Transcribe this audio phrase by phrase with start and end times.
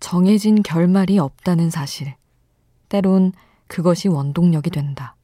[0.00, 2.14] 정해진 결말이 없다는 사실.
[2.88, 3.32] 때론
[3.66, 5.14] 그것이 원동력이 된다.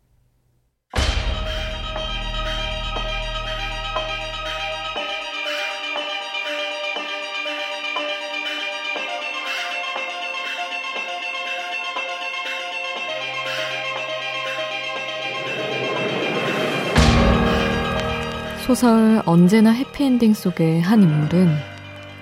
[18.67, 21.74] 소설 언제나 해피엔딩 속의 한 인물은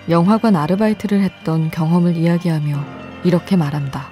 [0.09, 2.85] 영화관 아르바이트를 했던 경험을 이야기하며
[3.25, 4.09] 이렇게 말한다.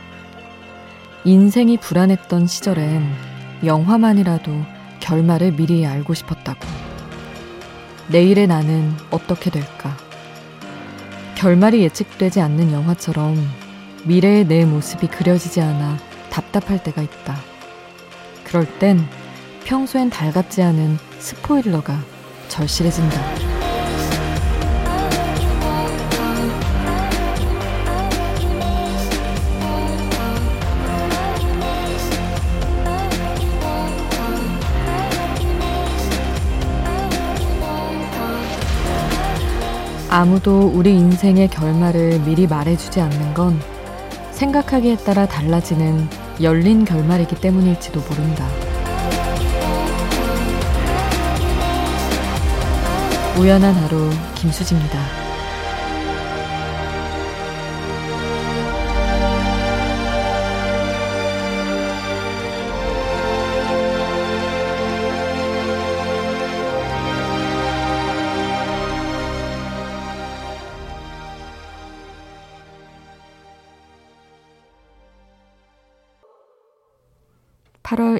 [1.24, 3.04] 인생이 불안했던 시절엔
[3.64, 4.52] 영화만이라도
[5.00, 6.60] 결말을 미리 알고 싶었다고.
[8.08, 9.96] 내일의 나는 어떻게 될까?
[11.34, 13.36] 결말이 예측되지 않는 영화처럼
[14.04, 15.98] 미래의 내 모습이 그려지지 않아
[16.30, 17.36] 답답할 때가 있다.
[18.44, 19.04] 그럴 땐
[19.64, 21.98] 평소엔 달갑지 않은 스포일러가
[22.48, 23.49] 절실해진다.
[40.20, 43.58] 아무도 우리 인생의 결말을 미리 말해주지 않는 건
[44.32, 46.06] 생각하기에 따라 달라지는
[46.42, 48.46] 열린 결말이기 때문일지도 모른다.
[53.38, 55.19] 우연한 하루 김수지입니다.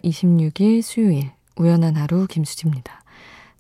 [0.01, 3.03] 8월 26일 수요일 우연한 하루 김수지입니다.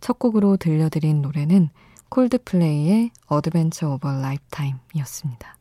[0.00, 1.68] 첫 곡으로 들려드린 노래는
[2.08, 5.56] 콜드플레이의 Adventure of a Lifetime이었습니다.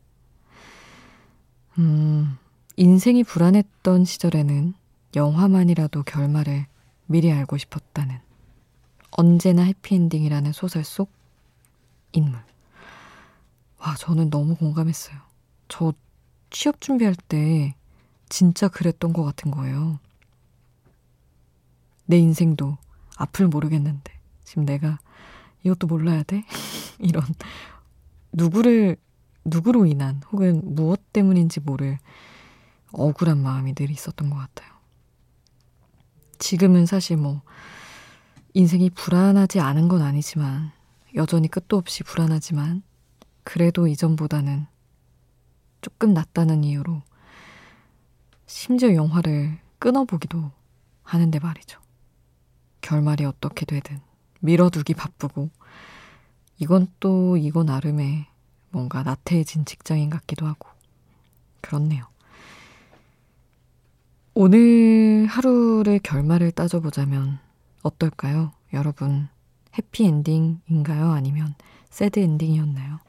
[1.77, 2.37] 음,
[2.77, 4.73] 인생이 불안했던 시절에는
[5.15, 6.65] 영화만이라도 결말을
[7.05, 8.19] 미리 알고 싶었다는
[9.11, 11.11] 언제나 해피엔딩이라는 소설 속
[12.11, 12.39] 인물.
[13.79, 15.17] 와, 저는 너무 공감했어요.
[15.67, 15.93] 저
[16.49, 17.75] 취업 준비할 때
[18.27, 19.99] 진짜 그랬던 것 같은 거예요.
[22.09, 22.75] 내 인생도
[23.17, 24.11] 앞을 모르겠는데
[24.43, 24.97] 지금 내가
[25.63, 26.43] 이것도 몰라야 돼?
[26.97, 27.23] 이런
[28.31, 28.97] 누구를
[29.45, 31.99] 누구로 인한 혹은 무엇 때문인지 모를
[32.93, 34.73] 억울한 마음이 늘 있었던 것 같아요.
[36.39, 37.43] 지금은 사실 뭐
[38.55, 40.71] 인생이 불안하지 않은 건 아니지만
[41.13, 42.81] 여전히 끝도 없이 불안하지만
[43.43, 44.65] 그래도 이전보다는
[45.81, 47.03] 조금 낫다는 이유로
[48.47, 50.51] 심지어 영화를 끊어보기도
[51.03, 51.79] 하는데 말이죠.
[52.89, 53.99] 결말이 어떻게 되든
[54.39, 55.51] 밀어두기 바쁘고
[56.57, 58.25] 이건 또 이거 나름의
[58.71, 60.67] 뭔가 나태해진 직장인 같기도 하고
[61.61, 62.07] 그렇네요.
[64.33, 67.37] 오늘 하루를 결말을 따져보자면
[67.83, 68.53] 어떨까요?
[68.73, 69.27] 여러분
[69.77, 71.11] 해피엔딩인가요?
[71.11, 71.53] 아니면
[71.91, 72.99] 새드 엔딩이었나요?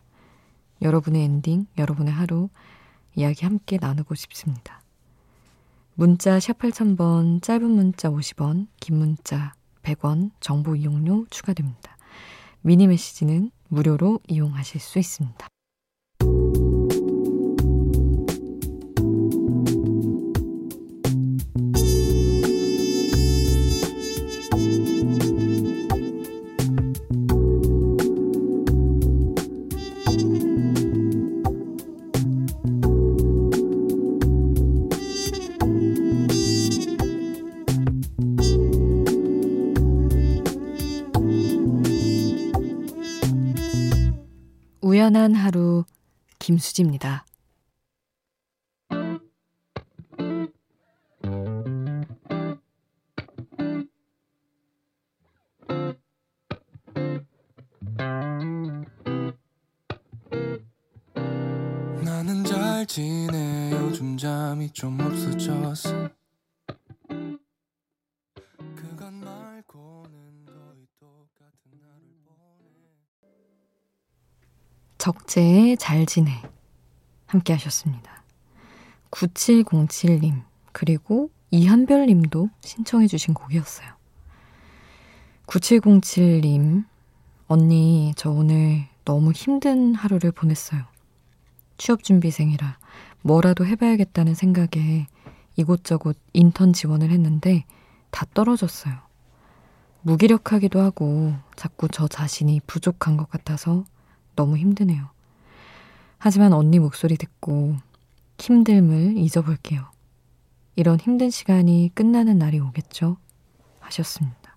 [0.82, 2.50] 여러분의 엔딩, 여러분의 하루
[3.14, 4.82] 이야기 함께 나누고 싶습니다.
[5.94, 11.96] 문자 샵 8000번, 짧은 문자 50원, 긴 문자 100원 정보 이용료 추가됩니다.
[12.62, 15.46] 미니 메시지는 무료로 이용하실 수 있습니다.
[45.00, 45.84] 우연한 하루
[46.38, 47.24] 김수지입니다.
[75.30, 76.32] 적재의 잘 지내
[77.26, 78.24] 함께 하셨습니다.
[79.12, 80.42] 9707님
[80.72, 83.88] 그리고 이한별 님도 신청해 주신 곡이었어요.
[85.46, 86.84] 9707님
[87.46, 90.82] 언니 저 오늘 너무 힘든 하루를 보냈어요.
[91.78, 92.78] 취업 준비생이라
[93.22, 95.06] 뭐라도 해봐야겠다는 생각에
[95.54, 97.64] 이곳저곳 인턴 지원을 했는데
[98.10, 98.94] 다 떨어졌어요.
[100.02, 103.84] 무기력하기도 하고 자꾸 저 자신이 부족한 것 같아서
[104.34, 105.08] 너무 힘드네요.
[106.20, 107.76] 하지만 언니 목소리 듣고
[108.38, 109.90] 힘듦을 잊어볼게요.
[110.76, 113.16] 이런 힘든 시간이 끝나는 날이 오겠죠?
[113.80, 114.56] 하셨습니다.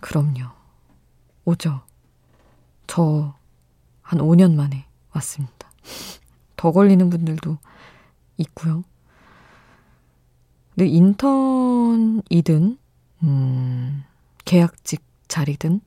[0.00, 0.50] 그럼요.
[1.44, 1.82] 오죠.
[2.86, 3.34] 저
[4.04, 5.70] 한 5년 만에 왔습니다.
[6.56, 7.58] 더 걸리는 분들도
[8.38, 8.84] 있고요.
[10.74, 12.78] 근데 인턴이든,
[13.22, 14.04] 음,
[14.44, 15.80] 계약직 자리든,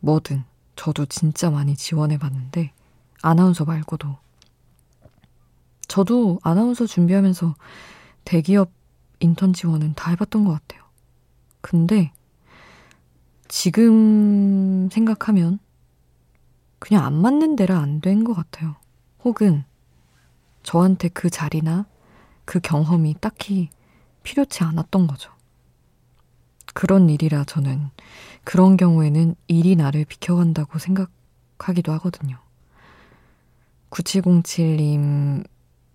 [0.00, 0.44] 뭐든,
[0.76, 2.72] 저도 진짜 많이 지원해 봤는데,
[3.28, 4.16] 아나운서 말고도.
[5.88, 7.54] 저도 아나운서 준비하면서
[8.24, 8.70] 대기업
[9.20, 10.82] 인턴 지원은 다 해봤던 것 같아요.
[11.60, 12.12] 근데
[13.48, 15.58] 지금 생각하면
[16.78, 18.76] 그냥 안 맞는 데라 안 된 것 같아요.
[19.24, 19.64] 혹은
[20.62, 21.86] 저한테 그 자리나
[22.44, 23.70] 그 경험이 딱히
[24.22, 25.30] 필요치 않았던 거죠.
[26.74, 27.90] 그런 일이라 저는
[28.42, 32.38] 그런 경우에는 일이 나를 비켜간다고 생각하기도 하거든요.
[33.94, 35.46] 9707님,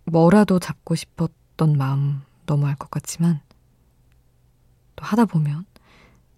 [0.06, 3.42] 뭐라도 잡고 싶었던 마음 너무 알 것 같지만
[4.96, 5.66] 또 하다 보면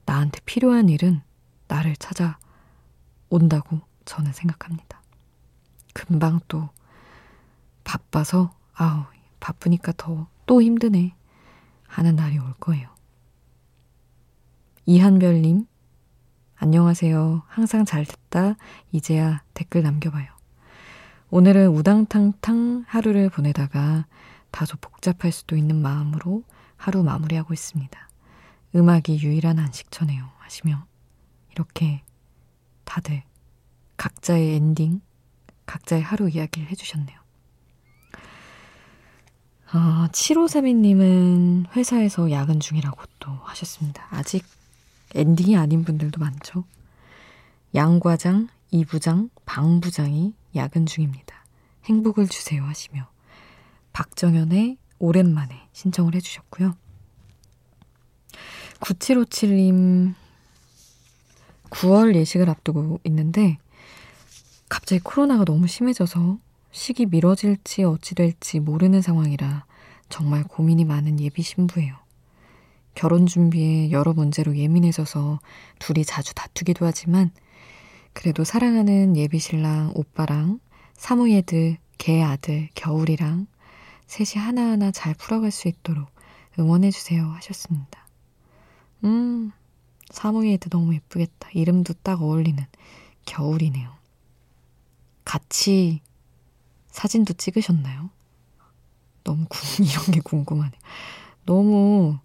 [0.06, 1.22] 나한테 필요한 일은
[1.68, 2.40] 나를 찾아
[3.30, 5.02] 온다고 저는 생각합니다.
[5.94, 6.70] 금방 또
[7.84, 9.06] 바빠서 아우
[9.40, 11.16] 바쁘니까 더 또 힘드네
[11.88, 12.90] 하는 날이 올 거예요.
[14.86, 15.66] 이한별님
[16.56, 17.44] 안녕하세요.
[17.48, 18.56] 항상 잘 듣다
[18.92, 20.41] 이제야 댓글 남겨봐요.
[21.34, 24.06] 오늘은 우당탕탕 하루를 보내다가
[24.52, 26.44] 다소 복잡할 수도 있는 마음으로
[26.76, 28.10] 하루 마무리하고 있습니다.
[28.76, 30.30] 음악이 유일한 안식처네요.
[30.40, 30.86] 하시며
[31.54, 32.02] 이렇게
[32.84, 33.24] 다들
[33.96, 35.00] 각자의 엔딩,
[35.66, 37.18] 각자의 하루 이야기를 해주셨네요.
[39.72, 44.06] 아, 7532님은 회사에서 야근 중이라고 또 하셨습니다.
[44.10, 44.44] 아직
[45.16, 46.66] 엔딩이 아닌 분들도 많죠.
[47.74, 51.46] 양과장, 이부장, 방부장이 야근 중입니다.
[51.86, 53.10] 행복을 주세요 하시며
[53.94, 56.76] 박정현의 오랜만에 신청을 해주셨고요.
[58.80, 60.14] 9757님
[61.70, 63.58] 9월 예식을 앞두고 있는데
[64.70, 66.38] 갑자기 코로나가 너무 심해져서
[66.72, 69.66] 식이 미뤄질지 어찌 될지 모르는 상황이라
[70.10, 71.96] 정말 고민이 많은 예비 신부예요.
[72.94, 75.40] 결혼 준비에 여러 문제로 예민해져서
[75.80, 77.32] 둘이 자주 다투기도 하지만
[78.14, 80.60] 그래도 사랑하는 예비 신랑 오빠랑
[80.94, 83.48] 사무예들, 개 아들, 겨울이랑
[84.08, 86.10] 셋이 하나하나 잘 풀어갈 수 있도록
[86.60, 88.08] 응원해주세요 하셨습니다.
[89.04, 89.52] 음,
[90.10, 91.50] 사무예도 너무 예쁘겠다.
[91.54, 92.64] 이름도 딱 어울리는
[93.26, 93.92] 겨울이네요.
[95.24, 96.02] 같이
[96.90, 98.10] 사진도 찍으셨나요?
[99.24, 99.46] 너무
[99.80, 100.80] 이런 게 궁금하네요.
[101.46, 102.20] 너무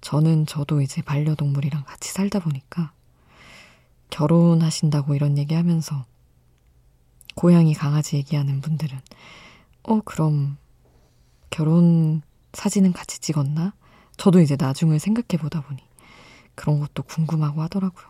[0.00, 2.92] 저는 저도 이제 반려동물이랑 같이 살다 보니까
[4.12, 6.04] 결혼하신다고 이런 얘기 하면서
[7.34, 9.00] 고양이 강아지 얘기하는 분들은
[9.84, 10.58] 어 그럼
[11.48, 12.20] 결혼
[12.52, 13.72] 사진은 같이 찍었나?
[14.18, 15.82] 저도 이제 나중을 생각해 보다 보니
[16.54, 18.06] 그런 것도 궁금하고 하더라고요.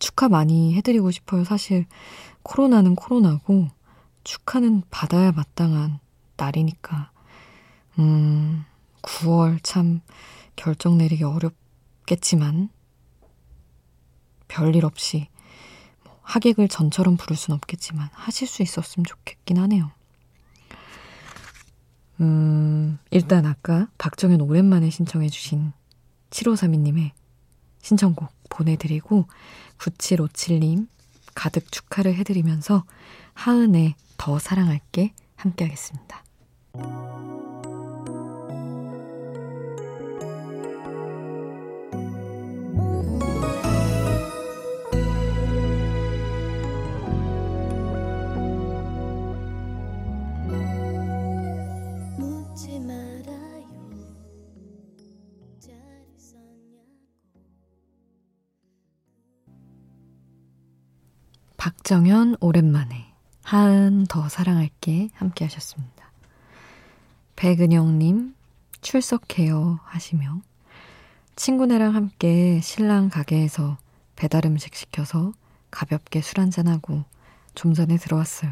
[0.00, 1.44] 축하 많이 해드리고 싶어요.
[1.44, 1.86] 사실
[2.42, 3.68] 코로나는 코로나고
[4.24, 6.00] 축하는 받아야 마땅한
[6.36, 7.12] 날이니까.
[8.00, 8.64] 음,
[9.02, 10.00] 9월 참
[10.56, 12.68] 결정 내리기 어렵겠지만
[14.52, 15.28] 별일 없이
[16.04, 19.90] 뭐 하객을 전처럼 부를 순 없겠지만 하실 수 있었으면 좋겠긴 하네요.
[22.20, 25.72] 음, 일단 아까 박정현 오랜만에 신청해주신
[26.30, 27.12] 7532님의
[27.80, 29.26] 신청곡 보내드리고
[29.78, 30.86] 9757님
[31.34, 32.84] 가득 축하를 해드리면서
[33.32, 36.22] 하은의 더 사랑할게 함께 하겠습니다.
[61.62, 63.14] 박정현 오랜만에
[63.44, 66.10] 하은 더 사랑할게 함께 하셨습니다.
[67.36, 68.34] 백은영님
[68.80, 70.42] 출석해요 하시며
[71.36, 73.78] 친구네랑 함께 신랑 가게에서
[74.16, 75.32] 배달 음식 시켜서
[75.70, 77.04] 가볍게 술 한잔하고
[77.54, 78.50] 좀 전에 들어왔어요.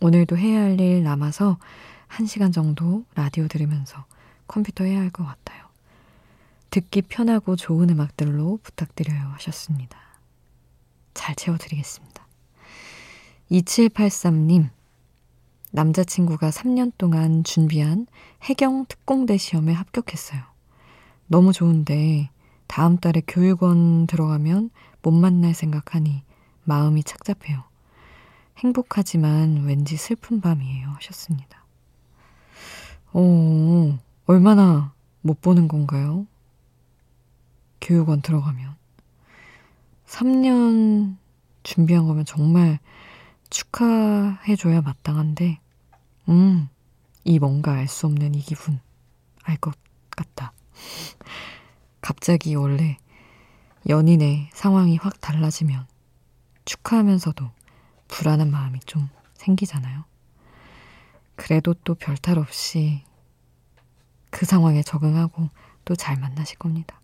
[0.00, 1.58] 오늘도 해야 할 일 남아서
[2.06, 4.06] 한 시간 정도 라디오 들으면서
[4.48, 5.66] 컴퓨터 해야 할 것 같아요.
[6.70, 9.98] 듣기 편하고 좋은 음악들로 부탁드려요 하셨습니다.
[11.16, 12.26] 잘 채워드리겠습니다.
[13.50, 14.70] 2783님,
[15.72, 18.06] 남자친구가 3년 동안 준비한
[18.42, 20.40] 해경 특공대 시험에 합격했어요.
[21.26, 22.30] 너무 좋은데
[22.66, 24.70] 다음 달에 교육원 들어가면
[25.02, 26.22] 못 만날 생각하니
[26.64, 27.64] 마음이 착잡해요.
[28.58, 30.88] 행복하지만 왠지 슬픈 밤이에요.
[30.90, 31.64] 하셨습니다.
[33.12, 36.26] 어, 얼마나 못 보는 건가요?
[37.80, 38.76] 교육원 들어가면.
[40.06, 41.16] 3년
[41.62, 42.78] 준비한 거면 정말
[43.50, 45.60] 축하해줘야 마땅한데,
[46.28, 46.68] 음,
[47.24, 48.80] 이 뭔가 알 수 없는 이 기분,
[49.44, 49.74] 알 것
[50.10, 50.52] 같다.
[52.00, 52.98] 갑자기 원래
[53.88, 55.86] 연인의 상황이 확 달라지면
[56.64, 57.50] 축하하면서도
[58.08, 60.04] 불안한 마음이 좀 생기잖아요.
[61.36, 63.04] 그래도 또 별탈 없이
[64.30, 65.50] 그 상황에 적응하고
[65.84, 67.00] 또 잘 만나실 겁니다.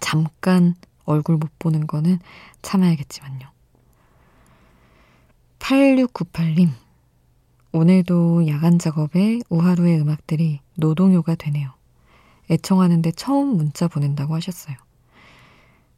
[0.00, 2.18] 잠깐 얼굴 못 보는 거는
[2.62, 3.48] 참아야겠지만요.
[5.58, 6.70] 8698님,
[7.72, 11.72] 오늘도 야간 작업에 우하루의 음악들이 노동요가 되네요.
[12.50, 14.76] 애청하는데 처음 문자 보낸다고 하셨어요.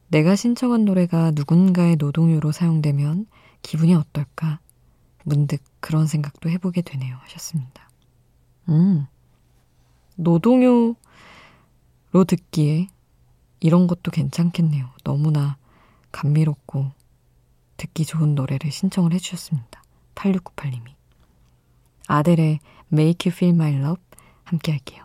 [0.09, 3.26] 내가 신청한 노래가 누군가의 노동요로 사용되면
[3.62, 4.61] 기분이 어떨까?
[5.25, 7.16] 문득 그런 생각도 해보게 되네요.
[7.23, 7.88] 하셨습니다.
[8.68, 9.06] 음,
[10.16, 10.94] 노동요로
[12.26, 12.88] 듣기에
[13.62, 14.88] 이런 것도 괜찮겠네요.
[15.04, 15.57] 너무나
[16.11, 16.90] 감미롭고
[17.76, 19.83] 듣기 좋은 노래를 신청을 해주셨습니다.
[20.16, 20.95] 8698님이.
[22.09, 22.59] 아델의
[22.92, 24.02] Make You Feel My Love
[24.42, 25.04] 함께 할게요.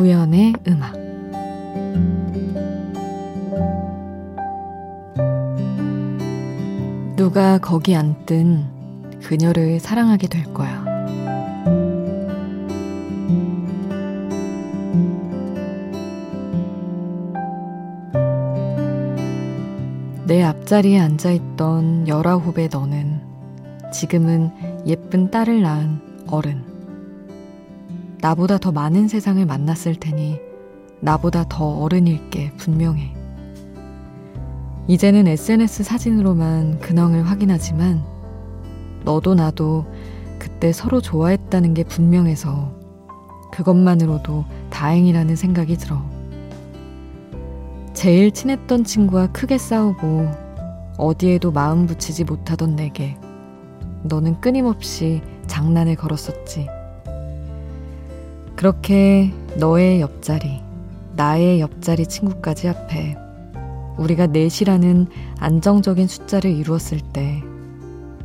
[0.00, 0.94] 우연의 음악
[7.16, 10.82] 누가 거기 앉든 그녀를 사랑하게 될 거야.
[20.24, 23.20] 내 앞자리에 앉아있던 열아홉의 너는
[23.92, 26.69] 지금은 예쁜 딸을 낳은 어른.
[28.20, 30.38] 나보다 더 많은 세상을 만났을 테니
[31.00, 33.14] 나보다 더 어른일 게 분명해.
[34.88, 38.04] 이제는 SNS 사진으로만 근황을 확인하지만
[39.04, 39.86] 너도 나도
[40.38, 42.72] 그때 서로 좋아했다는 게 분명해서
[43.52, 46.02] 그것만으로도 다행이라는 생각이 들어.
[47.94, 50.30] 제일 친했던 친구와 크게 싸우고
[50.98, 53.16] 어디에도 마음 붙이지 못하던 내게
[54.02, 56.79] 너는 끊임없이 장난을 걸었었지.
[58.60, 60.60] 그렇게 너의 옆자리,
[61.16, 63.16] 나의 옆자리 친구까지 앞에
[63.96, 65.06] 우리가 넷이라는
[65.38, 67.42] 안정적인 숫자를 이루었을 때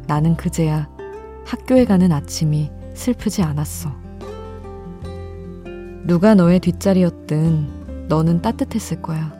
[0.07, 0.89] 나는 그제야
[1.45, 3.95] 학교에 가는 아침이 슬프지 않았어.
[6.03, 9.33] 누가 너의 뒷자리였든 너는 따뜻했을 거야.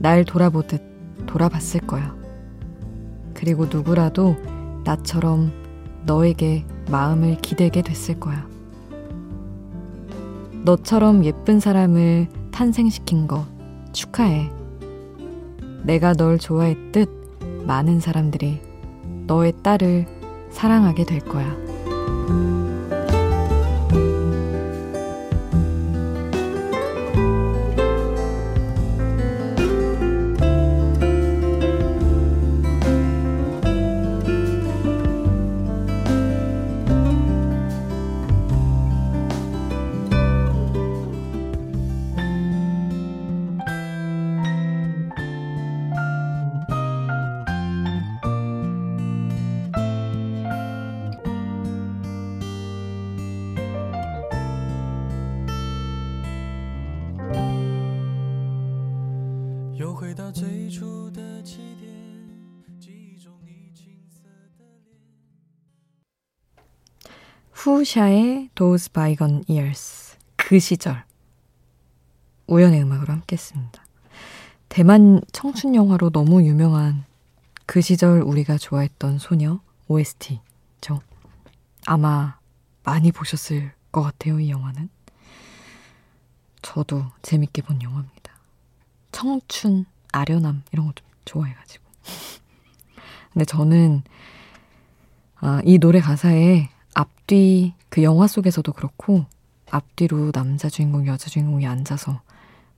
[0.00, 0.82] 날 돌아보듯
[1.24, 2.14] 돌아봤을 거야.
[3.32, 4.36] 그리고 누구라도
[4.84, 5.50] 나처럼
[6.04, 8.52] 너에게 마음을 기대게 됐을 거야.
[10.64, 13.44] 너처럼 예쁜 사람을 탄생시킨 거
[13.92, 14.50] 축하해.
[15.82, 18.62] 내가 널 좋아했듯 많은 사람들이
[19.26, 20.06] 너의 딸을
[20.50, 21.54] 사랑하게 될 거야.
[67.64, 71.02] 후샤의 Those Bygone Years 그 시절
[72.46, 73.82] 우연의 음악으로 함께 했습니다.
[74.68, 77.06] 대만 청춘 영화로 너무 유명한
[77.64, 81.00] 그 시절 우리가 좋아했던 소녀 OST죠.
[81.86, 82.38] 아마
[82.82, 84.90] 많이 보셨을 것 같아요, 이 영화는.
[86.60, 88.34] 저도 재밌게 본 영화입니다.
[89.10, 91.82] 청춘, 아련함 이런 거 좀 좋아해가지고.
[93.32, 94.02] 근데 저는
[95.36, 96.68] 아, 이 노래 가사에
[97.24, 99.24] 앞뒤 그 영화 속에서도 그렇고
[99.70, 102.20] 앞뒤로 남자 주인공, 여자 주인공이 앉아서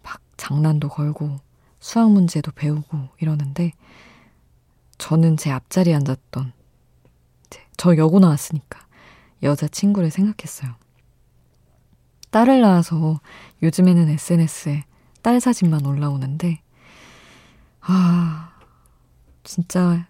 [0.05, 1.38] 막 장난도 걸고
[1.81, 3.73] 수학 문제도 배우고 이러는데
[4.99, 6.53] 저는 제 앞자리에 앉았던
[7.76, 8.87] 저 여고 나왔으니까
[9.43, 10.75] 여자 친구를 생각했어요.
[12.31, 13.21] 딸을 낳아서
[13.62, 14.85] 요즘에는 SNS에
[15.23, 16.61] 딸 사진만 올라오는데
[17.81, 18.53] 아
[19.43, 20.07] 진짜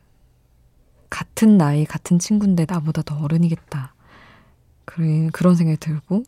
[1.08, 3.95] 같은 나이 같은 친구인데 나보다 더 어른이겠다.
[4.86, 6.22] 그래 그런 생각이 들고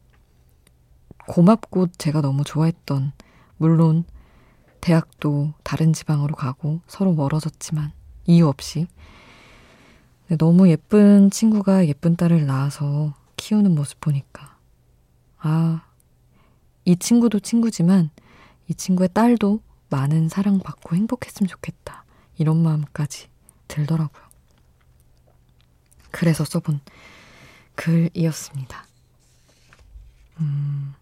[1.27, 3.12] 고맙고 제가 너무 좋아했던
[3.57, 4.05] 물론
[4.83, 7.93] 대학도 다른 지방으로 가고 서로 멀어졌지만
[8.27, 8.87] 이유 없이
[10.38, 14.59] 너무 예쁜 친구가 예쁜 딸을 낳아서 키우는 모습 보니까
[15.38, 15.83] 아,
[16.85, 18.11] 이 친구도 친구지만
[18.69, 19.61] 이 친구의 딸도
[19.91, 22.05] 많은 사랑받고 행복했으면 좋겠다.
[22.37, 23.29] 이런 마음까지
[23.67, 24.25] 들더라고요.
[26.11, 26.81] 그래서 써본
[27.78, 28.87] 글이었습니다.
[30.40, 30.94] 음,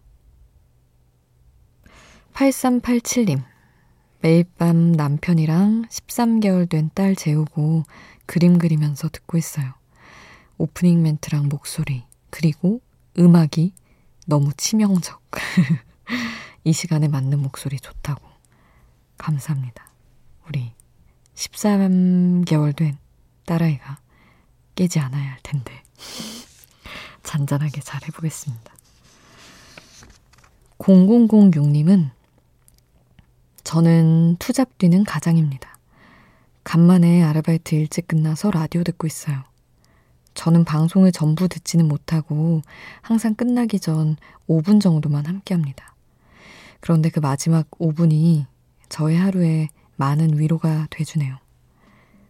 [2.33, 3.43] 8387님.
[4.21, 7.83] 매일 밤 남편이랑 13개월 된 딸 재우고
[8.27, 9.73] 그림 그리면서 듣고 있어요.
[10.57, 12.81] 오프닝 멘트랑 목소리, 그리고
[13.17, 13.73] 음악이
[14.27, 15.21] 너무 치명적.
[16.63, 18.21] 이 시간에 맞는 목소리 좋다고.
[19.17, 19.91] 감사합니다.
[20.47, 20.73] 우리
[21.35, 22.97] 13개월 된
[23.45, 23.97] 딸아이가
[24.75, 25.83] 깨지 않아야 할 텐데.
[27.27, 28.73] 잔잔하게 잘 해보겠습니다.
[30.79, 32.09] 0006님은
[33.63, 35.77] 저는 투잡 뛰는 가장입니다.
[36.63, 39.43] 간만에 아르바이트 일찍 끝나서 라디오 듣고 있어요.
[40.35, 42.61] 저는 방송을 전부 듣지는 못하고
[43.01, 44.15] 항상 끝나기 전
[44.47, 45.95] 5분 정도만 함께 합니다.
[46.79, 48.45] 그런데 그 마지막 5분이
[48.87, 51.37] 저의 하루에 많은 위로가 돼주네요.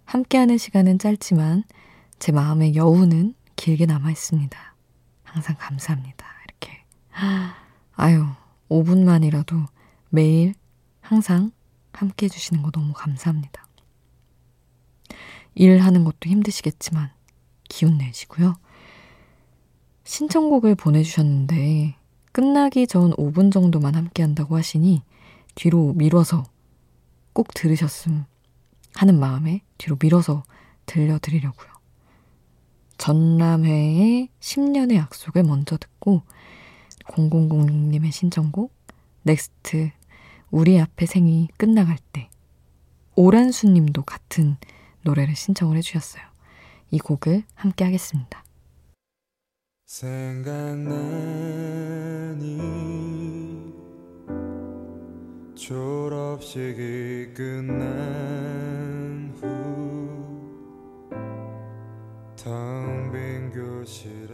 [0.05, 1.65] 함께하는 시간은 짧지만
[2.17, 4.66] 제 마음의 여우는 길게 남아 있습니다.
[5.27, 6.25] 항상 감사합니다.
[6.45, 6.83] 이렇게.
[7.95, 8.25] 아유,
[8.69, 9.65] 5분만이라도
[10.09, 10.53] 매일
[11.01, 11.51] 항상
[11.93, 13.67] 함께 해주시는 거 너무 감사합니다.
[15.55, 17.11] 일하는 것도 힘드시겠지만
[17.67, 18.55] 기운 내시고요.
[20.03, 21.95] 신청곡을 보내주셨는데
[22.31, 25.01] 끝나기 전 5분 정도만 함께 한다고 하시니
[25.55, 26.43] 뒤로 밀어서
[27.33, 28.25] 꼭 들으셨음
[28.95, 30.43] 하는 마음에 뒤로 밀어서
[30.85, 31.76] 들려드리려고요.
[32.97, 36.23] 전람회의 10년의 약속을 먼저 듣고
[37.05, 38.73] 0006님의 신청곡
[39.23, 39.91] 넥스트
[40.51, 42.29] 우리 앞에 생이 끝나갈 때
[43.15, 44.57] 오란수님도 같은
[45.03, 46.23] 노래를 신청을 해주셨어요.
[46.91, 48.43] 이 곡을 함께 하겠습니다.
[49.85, 50.97] 생각나니
[55.55, 58.46] 졸업식이 끝난
[63.87, 64.26] to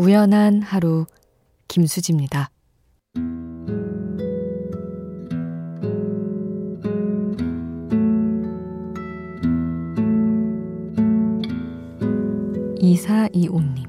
[0.00, 1.04] 우연한 하루
[1.68, 2.48] 김수지입니다.
[12.80, 13.84] 이사이오님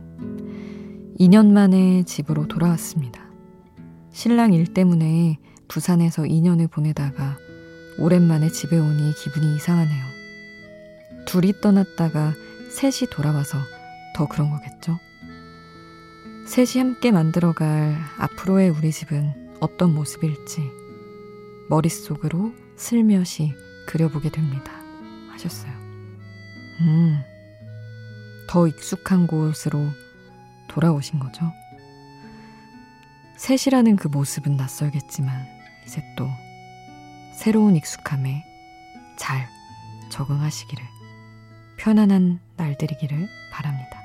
[1.18, 3.22] 2년 만에 집으로 돌아왔습니다.
[4.12, 5.38] 신랑 일 때문에
[5.70, 7.38] 부산에서 2년을 보내다가
[7.98, 10.06] 오랜만에 집에 오니 기분이 이상하네요.
[11.26, 12.34] 둘이 떠났다가
[12.70, 13.58] 셋이 돌아와서
[14.14, 15.00] 더 그런 거겠죠?
[16.52, 20.70] 셋이 함께 만들어갈 앞으로의 우리 집은 어떤 모습일지
[21.70, 23.54] 머릿속으로 슬며시
[23.88, 24.74] 그려보게 됩니다.
[25.32, 25.72] 하셨어요.
[26.82, 27.22] 음,
[28.50, 29.88] 더 익숙한 곳으로
[30.68, 31.54] 돌아오신 거죠.
[33.38, 35.48] 셋이라는 그 모습은 낯설겠지만
[35.86, 36.28] 이제 또
[37.34, 38.44] 새로운 익숙함에
[39.18, 39.48] 잘
[40.10, 40.84] 적응하시기를
[41.78, 44.01] 편안한 날들이기를 바랍니다.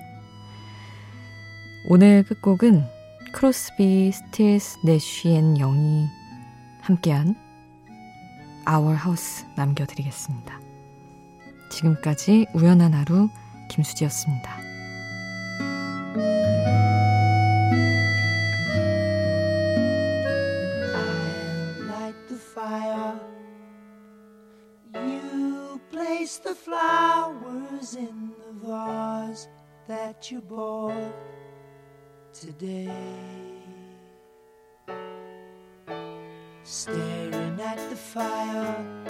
[1.88, 2.84] 오늘 끝곡은
[3.32, 6.08] 크로스비 스틸스 내쉬 앤 영이
[6.80, 7.36] 함께한
[8.64, 10.60] Our House 남겨드리겠습니다.
[11.70, 13.28] 지금까지 우연한 하루
[13.70, 14.66] 김수지였습니다.
[29.88, 31.25] that you bought.
[32.40, 32.88] Today.
[36.64, 39.05] Staring at the fire